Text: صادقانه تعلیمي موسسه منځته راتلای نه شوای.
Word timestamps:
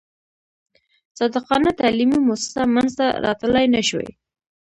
صادقانه 1.17 1.69
تعلیمي 1.79 2.19
موسسه 2.27 2.61
منځته 2.75 3.05
راتلای 3.25 3.65
نه 3.75 3.81
شوای. 3.87 4.11